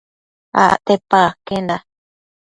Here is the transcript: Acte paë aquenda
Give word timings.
Acte 0.65 0.93
paë 1.11 1.27
aquenda 1.31 1.77